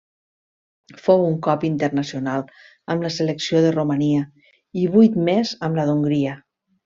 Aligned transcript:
Fou 1.07 1.25
un 1.25 1.35
cop 1.47 1.65
internacional 1.69 2.47
amb 2.95 3.05
la 3.07 3.11
selecció 3.17 3.61
de 3.67 3.75
Romania 3.77 4.25
i 4.85 4.91
vuit 4.97 5.21
més 5.29 5.55
amb 5.69 5.81
la 5.81 5.89
d'Hongria. 5.93 6.35